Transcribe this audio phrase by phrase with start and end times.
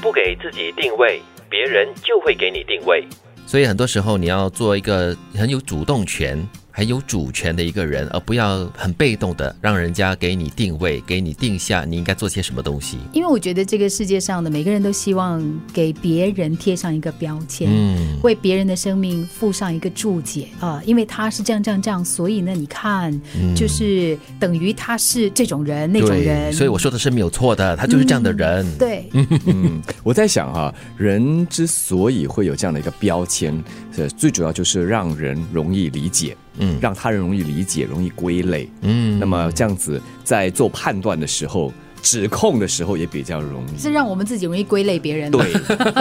[0.00, 3.06] 不给自己定位，别人就会给你定位。
[3.46, 6.38] 所以很多时候你要做一个很有主动权。
[6.80, 12.96] 很有主权的一个人，而不要很被动的让人家给你定位，给你定下你应该做些什么东西。
[13.12, 23.12] 因为我觉得这个世界上的每个人都希望给别人贴上一个标签，嗯，为别人的生命附上一个注解啊，因为他是这样这样这样，所以呢，你看，
[23.54, 26.50] 就是等于他是这种人那种人。
[26.50, 28.66] 所以我说的是没有错的，他就是这样的人。
[28.78, 29.06] 对，
[29.44, 33.62] 嗯， 我在想哈，人之所以会有这样的一个标签，
[34.00, 36.34] 呃，最主要就是让人容易理解。
[36.58, 38.68] 嗯，让他人容易理解，容易归类。
[38.82, 43.78] 嗯，那么这样子在做判断的时候、指控的时候也比较容易。
[43.78, 45.30] 是让我们自己容易归类别人。
[45.30, 45.52] 对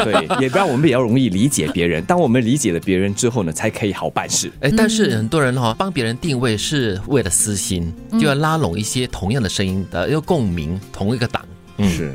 [0.03, 2.03] 对，也让我们比较容易理解别人。
[2.05, 4.51] 当我们理解了别人之后呢，才可以好办事。
[4.61, 11.45] 哎，但是很多人哈，帮别人定位是为了私心，就要拉拢一些同样的声音的，要共鸣同一个党。
[11.87, 12.13] 是，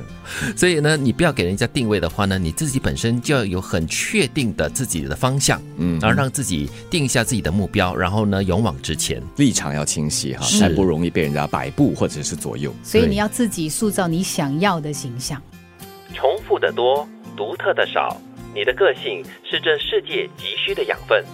[0.56, 12.74] 所以呢，你不要给人家定位的话呢，你自己本身就要有很确定的自己的方向，嗯，然后让自己定下自己的目标，然后呢，勇往直前，立场要清晰哈，才不容易被人家摆布或者是左右。
[12.82, 15.40] 所以你要自己塑造你想要的形象。
[16.12, 18.20] 重复的多，独特的少，
[18.54, 21.24] 你的个性是这世界急需的养分。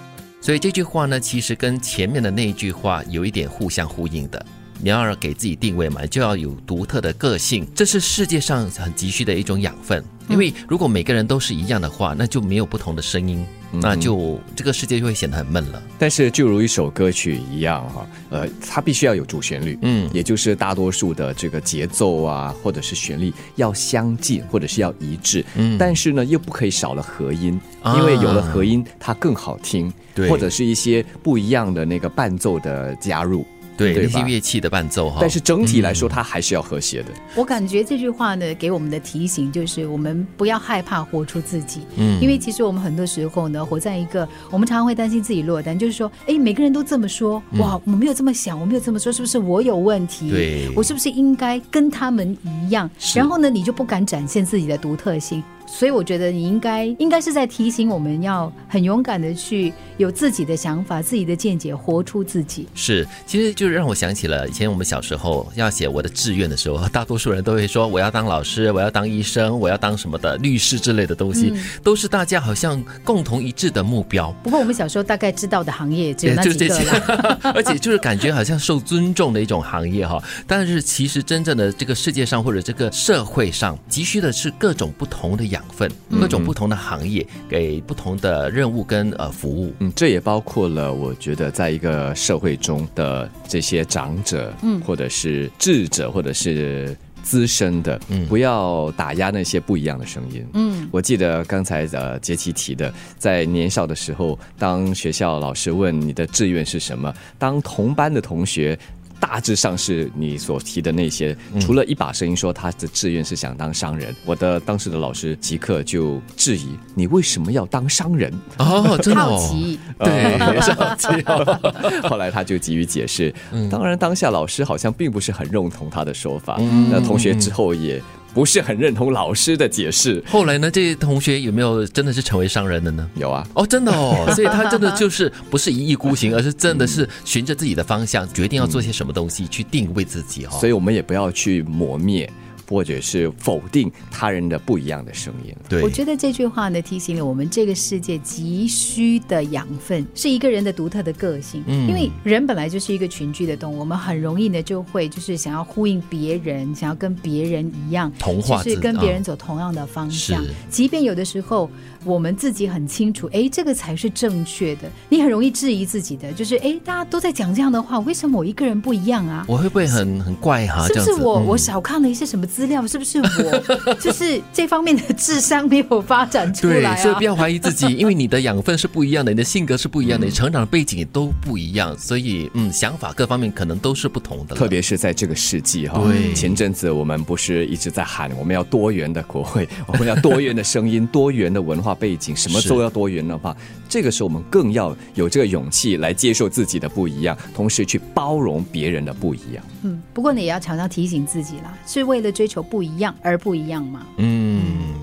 [0.41, 4.47] 所以这句话呢，其实跟前面的那一句话有一点互相呼应的。
[4.83, 10.03] 你要给自己定位嘛，就要有独特的个性，这是世界上很急需的一种养分。
[10.29, 15.83] 因为如果每个人都是一样的话，那就没有不同的声音，那就这个世界就会显得很闷了。
[15.99, 25.45] 但是就如一首歌曲一样哈，呃，它必须要有主旋律，嗯，也就是大多数的这个节奏啊，或者是旋律要相近，或者是要一致。
[25.57, 27.61] 嗯，但是呢，又不可以少了和音，
[27.97, 29.93] 因为有了和音，它更好听。
[30.15, 33.45] 对，或者是一些不一样的那个伴奏的加入。
[33.81, 37.09] 对那些乐器的伴奏哈，但是整体来说，它还是要和谐的。
[37.35, 41.81] 我感觉这句话呢，给我们的提醒就是，我们不要害怕活出自己。
[41.97, 50.31] 嗯，因为其实我们很多时候呢，活在一个我们常常会担心自己落单，就是说，哎，每个人都这么说，哇，我没有这么想，我没有这么说，是不是我有问题？
[50.31, 52.91] 对，我是不是应该跟他们一样？
[53.15, 55.43] 然后呢，你就不敢展现自己的独特性。
[55.73, 62.67] 所以我觉得你应该应该是在提醒我们要很勇敢的去有自己的想法、自己的见解，活出自己。
[62.75, 71.55] 是，其实就是让我想起了以前我们小时候要写我的志愿的时候，大多数人都会说我要当老师，我要当医生，我要当什么的律师之类的东西，
[71.85, 74.35] 都是大家好像共同一致的目标。
[74.43, 80.23] 不过我们小时候大概知道的行业只有那几个了， 而且就是感觉好像受尊重的一种行业哈。
[80.49, 85.60] 但是其实真正的这个世界上或者这个社会上急需的是各种不同的养。
[85.61, 108.79] 养分，各种不同的行业给不同的任务跟呃服务，嗯，这也包括了我觉得在一个社会中的这些长者，嗯，或者是智者，或者是资深的，嗯，不要打压那些不一样的声音，嗯，我记得刚才呃杰奇提的，在年少的时候，当学校老师问你的志愿是什么，当同班的同学。
[109.21, 118.33] 大致上是你所提的那些，除了一把声音说他的志愿是想当商人，我的当时的老师即刻就质疑你为什么要当商人？
[118.59, 120.39] 哦， 真的好奇，对，
[120.75, 122.09] 好奇。
[122.09, 123.33] 后来他就急于解释，
[123.71, 126.57] 当然当下老师好像并不是很认同他的说法，
[126.91, 128.03] 那同学之后也。
[128.33, 130.23] 不是很认同老师的解释。
[130.27, 130.71] 后来呢？
[130.71, 133.09] 这些同学有没有真的是成为商人的呢？
[133.15, 133.47] 有啊。
[133.55, 134.31] 哦，真的哦。
[134.35, 140.59] 所以他真的就是不是一意孤行，而是真的是循着自己的方向，决定要做些什么东西去定位自己哈。
[140.59, 142.31] 所以我们也不要去磨灭。
[142.71, 145.53] 或者是否定他人的不一样的声音。
[145.69, 151.65] 对，我觉得这句话呢，提醒了我们这个世界急需的养分是一个人的独特的个性。
[151.67, 160.41] 嗯，因为人本来就是一个群居的动物，我们很容易呢就会就是想要呼应别人，想要跟别人一样，同化，就是跟别人走同样的方向。
[160.69, 161.69] 即便有的时候
[162.05, 169.45] 我们自己很清楚，哎，这个才是正确的，你很容易质疑自己的，就是哎，大家都在讲这样的话，为什么我一个人不一样啊？
[169.49, 170.87] 我会不会很很怪哈？
[170.87, 172.47] 是不是我我少看了一些什么？
[172.51, 176.97] 资料是不是我 就是这方面的智商没有发展出来？
[176.97, 184.55] 所以不要怀疑自己，因为你的养分是不一样的，你的性格是不一样的，你成长的背景都不一样，所以嗯，想法各方面可能都是不同的。
[184.55, 193.57] 特别是在这个世纪哈，对，前阵子我们不是一直在喊我们要多元的国会， 我们要多元的声音，多元的文化背景，什么都要多元的话，
[193.89, 199.65] 这个时候我们更要有这个勇气来接受自己的不一样，同时去包容别人的不一样。
[199.83, 204.05] 嗯，不过你也要常常提醒自己啦，是为了追求不一样而不一样吗？
[204.19, 204.99] 嗯，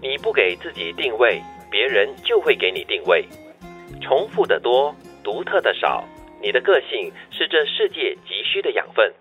[0.00, 3.26] 你不给自己定位，别人就会给你定位。
[4.00, 4.94] 重复的多，
[5.24, 6.04] 独特的少，
[6.40, 9.12] 你的个性是这世界急需的养分。